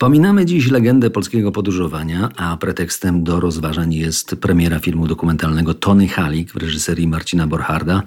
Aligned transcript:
Wspominamy 0.00 0.46
dziś 0.46 0.70
legendę 0.70 1.10
polskiego 1.10 1.52
podróżowania, 1.52 2.28
a 2.36 2.56
pretekstem 2.56 3.24
do 3.24 3.40
rozważań 3.40 3.94
jest 3.94 4.36
premiera 4.36 4.78
filmu 4.78 5.06
dokumentalnego 5.06 5.74
Tony 5.74 6.08
Halik 6.08 6.52
w 6.52 6.56
reżyserii 6.56 7.08
Marcina 7.08 7.46
Borcharda. 7.46 8.02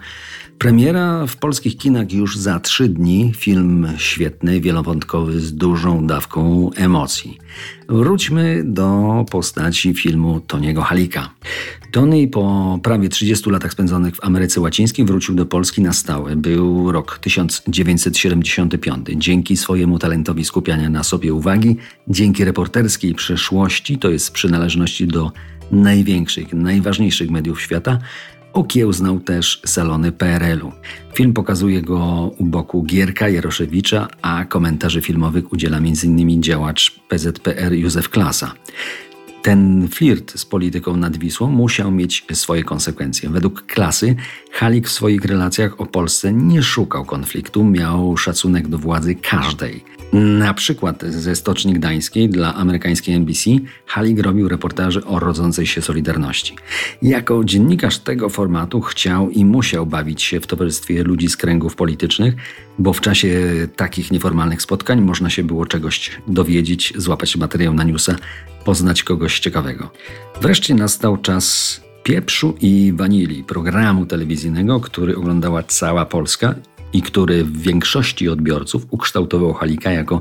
Premiera 0.58 1.28
w 1.28 1.38
polskich 1.38 1.78
kinach 1.78 2.12
już 2.12 2.38
za 2.38 2.60
trzy 2.60 2.90
dni. 2.90 3.32
Film 3.36 3.88
świetny, 3.98 4.62
wielowątkowy, 4.62 5.40
z 5.40 5.54
dużą 5.56 6.08
dawką 6.08 6.70
emocji. 6.76 7.38
Wróćmy 7.90 8.64
do 8.66 9.26
postaci 9.32 9.94
filmu 9.94 10.40
Toniego 10.40 10.82
Halika. 10.82 11.30
Tony 11.92 12.28
po 12.28 12.80
prawie 12.84 13.10
30 13.10 13.50
latach 13.50 13.72
spędzonych 13.72 14.16
w 14.16 14.24
Ameryce 14.24 14.62
Łacińskiej 14.62 15.06
wrócił 15.06 15.36
do 15.36 15.46
Polski 15.46 15.82
na 15.82 15.94
stałe. 15.94 16.36
Był 16.36 16.92
rok 16.92 17.20
1975. 17.20 19.08
Dzięki 19.16 19.58
swojemu 19.58 20.00
talentowi 20.00 20.46
skupiania 20.46 20.90
na 20.90 21.04
sobie 21.04 21.34
uwagi, 21.34 21.78
dzięki 22.08 22.46
reporterskiej 22.46 23.14
przeszłości, 23.14 23.98
to 23.98 24.10
jest 24.10 24.32
przynależności 24.32 25.08
do 25.08 25.32
największych, 25.72 26.54
najważniejszych 26.54 27.30
mediów 27.30 27.62
świata, 27.62 28.00
Okiełznał 28.54 29.20
też 29.20 29.62
salony 29.66 30.12
PRL-u. 30.12 30.72
Film 31.14 31.34
pokazuje 31.34 31.82
go 31.82 32.32
u 32.38 32.46
boku 32.46 32.84
Gierka 32.84 33.30
Jaroszewicza, 33.30 34.08
a 34.22 34.46
komentarzy 34.46 35.02
filmowych 35.02 35.54
udziela 35.54 35.78
m.in. 35.78 36.44
działacz 36.44 37.00
PZPR 37.08 37.74
Józef 37.74 38.10
Klasa. 38.10 38.54
Ten 39.42 39.88
flirt 39.88 40.40
z 40.40 40.46
polityką 40.46 40.98
nad 40.98 41.18
Wisłą 41.18 41.52
musiał 41.52 41.92
mieć 41.92 42.26
swoje 42.34 42.64
konsekwencje. 42.64 43.30
Według 43.30 43.66
klasy 43.66 44.16
Halik 44.52 44.88
w 44.88 44.92
swoich 44.92 45.26
relacjach 45.26 45.82
o 45.82 45.86
Polsce 45.86 46.34
nie 46.34 46.64
szukał 46.64 47.06
konfliktu, 47.06 47.64
miał 47.64 48.18
szacunek 48.18 48.68
do 48.68 48.78
władzy 48.78 49.16
każdej. 49.16 49.84
Na 50.14 50.54
przykład 50.54 51.04
ze 51.04 51.36
Stoczni 51.36 51.74
Gdańskiej 51.74 52.30
dla 52.30 52.56
amerykańskiej 52.56 53.16
NBC 53.16 53.50
Halik 53.86 54.20
robił 54.20 54.48
reportaże 54.48 55.06
o 55.06 55.20
rodzącej 55.20 55.68
się 55.68 55.82
Solidarności. 55.82 56.56
Jako 57.02 57.44
dziennikarz 57.44 58.00
tego 58.00 58.30
formatu 58.30 58.82
chciał 58.82 59.30
i 59.30 59.46
musiał 59.46 59.86
bawić 59.86 60.24
się 60.24 60.40
w 60.40 60.48
towarzystwie 60.48 61.04
ludzi 61.04 61.30
z 61.30 61.38
kręgów 61.38 61.76
politycznych, 61.76 62.34
bo 62.80 62.94
w 62.94 63.02
czasie 63.02 63.52
takich 63.76 64.12
nieformalnych 64.12 64.62
spotkań 64.62 65.02
można 65.02 65.30
się 65.30 65.44
było 65.44 65.66
czegoś 65.66 66.12
dowiedzieć, 66.28 66.94
złapać 66.98 67.36
materiał 67.36 67.74
na 67.74 67.84
newsa, 67.84 68.16
poznać 68.66 69.04
kogoś 69.04 69.40
ciekawego. 69.40 69.90
Wreszcie 70.42 70.76
nastał 70.76 71.18
czas 71.18 71.82
pieprzu 72.04 72.56
i 72.62 72.94
wanilii, 72.96 73.44
programu 73.44 74.06
telewizyjnego, 74.06 74.80
który 74.80 75.16
oglądała 75.18 75.64
cała 75.64 76.06
Polska 76.06 76.56
i 76.94 77.02
który 77.02 77.44
w 77.44 77.62
większości 77.62 78.30
odbiorców 78.30 78.86
ukształtował 78.90 79.54
Halika 79.54 79.92
jako 79.92 80.20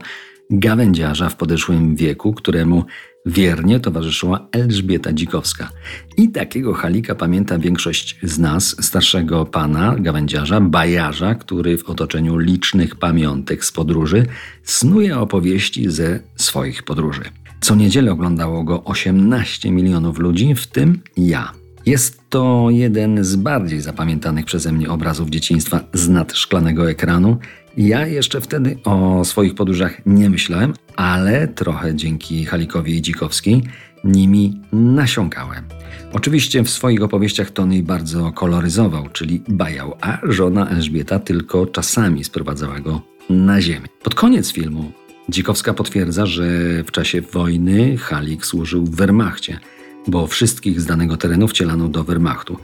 gawędziarza 0.50 1.28
w 1.28 1.36
podeszłym 1.36 1.96
wieku, 1.96 2.32
któremu 2.32 2.84
wiernie 3.26 3.80
towarzyszyła 3.80 4.48
Elżbieta 4.52 5.12
Dzikowska. 5.12 5.70
I 6.16 6.32
takiego 6.32 6.74
Halika 6.74 7.14
pamięta 7.14 7.58
większość 7.58 8.18
z 8.22 8.38
nas, 8.38 8.76
starszego 8.84 9.44
pana, 9.44 9.96
gawędziarza, 9.98 10.60
bajarza, 10.60 11.34
który 11.34 11.78
w 11.78 11.90
otoczeniu 11.90 12.38
licznych 12.38 12.96
pamiątek 12.96 13.64
z 13.64 13.72
podróży 13.72 14.26
snuje 14.62 15.18
opowieści 15.18 15.90
ze 15.90 16.20
swoich 16.36 16.82
podróży. 16.82 17.22
Co 17.60 17.74
niedzielę 17.74 18.12
oglądało 18.12 18.64
go 18.64 18.84
18 18.84 19.70
milionów 19.70 20.18
ludzi, 20.18 20.54
w 20.54 20.66
tym 20.66 21.00
ja. 21.16 21.52
Jest 21.86 22.21
to 22.32 22.66
jeden 22.70 23.24
z 23.24 23.36
bardziej 23.36 23.80
zapamiętanych 23.80 24.44
przeze 24.44 24.72
mnie 24.72 24.90
obrazów 24.90 25.30
dzieciństwa 25.30 25.80
z 25.92 26.08
nad 26.08 26.32
szklanego 26.32 26.90
ekranu. 26.90 27.36
Ja 27.76 28.06
jeszcze 28.06 28.40
wtedy 28.40 28.78
o 28.84 29.24
swoich 29.24 29.54
podróżach 29.54 30.06
nie 30.06 30.30
myślałem, 30.30 30.72
ale 30.96 31.48
trochę 31.48 31.94
dzięki 31.94 32.44
Halikowi 32.44 32.96
i 32.96 33.02
Dzikowskiej 33.02 33.62
nimi 34.04 34.60
nasiąkałem. 34.72 35.64
Oczywiście 36.12 36.62
w 36.62 36.70
swoich 36.70 37.02
opowieściach 37.02 37.50
Tony 37.50 37.82
bardzo 37.82 38.32
koloryzował, 38.32 39.08
czyli 39.08 39.42
bajał, 39.48 39.96
a 40.00 40.18
żona 40.22 40.68
Elżbieta 40.68 41.18
tylko 41.18 41.66
czasami 41.66 42.24
sprowadzała 42.24 42.80
go 42.80 43.02
na 43.30 43.60
ziemię. 43.60 43.88
Pod 44.02 44.14
koniec 44.14 44.52
filmu 44.52 44.92
Dzikowska 45.28 45.74
potwierdza, 45.74 46.26
że 46.26 46.44
w 46.84 46.90
czasie 46.90 47.20
wojny 47.20 47.96
Halik 47.96 48.46
służył 48.46 48.84
w 48.84 48.96
Wehrmachcie– 48.96 49.58
bo 50.08 50.26
wszystkich 50.26 50.80
z 50.80 50.86
danego 50.86 51.16
terenu 51.16 51.48
wcielano 51.48 51.88
do 51.88 52.04
Wehrmachtu. 52.04 52.56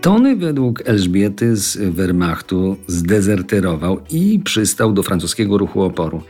Tony 0.00 0.36
według 0.36 0.82
Elżbiety 0.84 1.56
z 1.56 1.76
Wehrmachtu 1.76 2.76
zdezerterował 2.86 4.00
i 4.10 4.40
przystał 4.44 4.92
do 4.92 5.02
francuskiego 5.02 5.58
ruchu 5.58 5.82
oporu. 5.82 6.22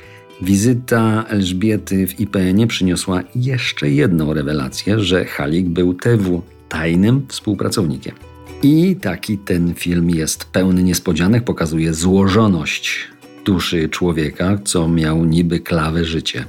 Wizyta 0.43 1.25
Elżbiety 1.29 2.07
w 2.07 2.21
IPN-ie 2.21 2.67
przyniosła 2.67 3.23
jeszcze 3.35 3.91
jedną 3.91 4.35
rewelację, 4.35 5.01
że 5.01 5.25
Halik 5.25 5.67
był 5.67 5.95
TW, 5.95 6.43
tajnym 6.69 7.27
współpracownikiem. 7.29 8.15
I 8.63 8.97
taki 8.97 9.39
ten 9.39 9.75
film 9.75 10.11
jest 10.11 10.45
pełny 10.45 10.83
niespodzianek, 10.83 11.45
pokazuje 11.45 11.95
złożoność 11.95 13.09
duszy 13.45 13.89
człowieka, 13.89 14.59
co 14.65 14.89
miał 14.89 15.25
niby 15.25 15.61
klawę 15.61 16.05
życie. 16.05 16.45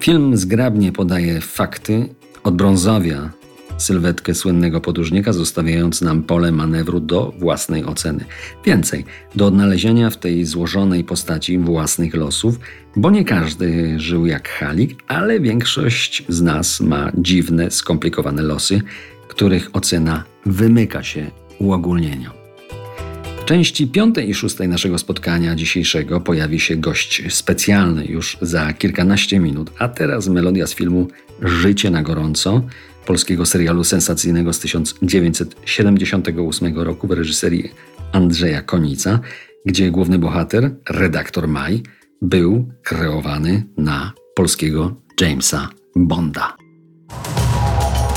Film 0.00 0.36
zgrabnie 0.36 0.92
podaje 0.92 1.40
fakty 1.40 2.08
Odbrązawia 2.44 3.30
sylwetkę 3.78 4.34
słynnego 4.34 4.80
podróżnika, 4.80 5.32
zostawiając 5.32 6.02
nam 6.02 6.22
pole 6.22 6.52
manewru 6.52 7.00
do 7.00 7.32
własnej 7.38 7.84
oceny. 7.84 8.24
Więcej, 8.64 9.04
do 9.34 9.46
odnalezienia 9.46 10.10
w 10.10 10.16
tej 10.16 10.44
złożonej 10.44 11.04
postaci 11.04 11.58
własnych 11.58 12.14
losów, 12.14 12.60
bo 12.96 13.10
nie 13.10 13.24
każdy 13.24 14.00
żył 14.00 14.26
jak 14.26 14.48
Halik, 14.48 15.02
ale 15.08 15.40
większość 15.40 16.24
z 16.28 16.42
nas 16.42 16.80
ma 16.80 17.12
dziwne, 17.14 17.70
skomplikowane 17.70 18.42
losy, 18.42 18.82
których 19.28 19.70
ocena 19.72 20.24
wymyka 20.46 21.02
się 21.02 21.30
uogólnieniom. 21.58 22.41
Części 23.52 23.86
piątej 23.86 24.30
i 24.30 24.34
szóstej 24.34 24.68
naszego 24.68 24.98
spotkania 24.98 25.54
dzisiejszego 25.54 26.20
pojawi 26.20 26.60
się 26.60 26.76
gość 26.76 27.34
specjalny 27.34 28.04
już 28.04 28.38
za 28.40 28.72
kilkanaście 28.72 29.38
minut, 29.38 29.70
a 29.78 29.88
teraz 29.88 30.28
melodia 30.28 30.66
z 30.66 30.74
filmu 30.74 31.08
Życie 31.42 31.90
na 31.90 32.02
gorąco, 32.02 32.62
polskiego 33.06 33.46
serialu 33.46 33.84
sensacyjnego 33.84 34.52
z 34.52 34.60
1978 34.60 36.78
roku 36.78 37.06
w 37.06 37.10
reżyserii 37.10 37.70
Andrzeja 38.12 38.62
Konica, 38.62 39.20
gdzie 39.66 39.90
główny 39.90 40.18
bohater, 40.18 40.70
redaktor 40.88 41.48
Maj, 41.48 41.82
był 42.22 42.72
kreowany 42.82 43.62
na 43.76 44.12
polskiego 44.34 44.96
Jamesa 45.20 45.68
Bonda. 45.96 46.56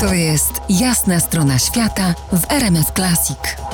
To 0.00 0.14
jest 0.14 0.52
jasna 0.80 1.20
strona 1.20 1.58
świata 1.58 2.14
w 2.32 2.52
RMF 2.52 2.86
Classic. 2.94 3.65